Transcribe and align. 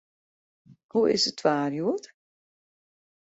Hoe 0.91 1.11
is 1.15 1.23
it 1.31 1.43
waar 1.45 1.71
hjoed? 1.73 2.05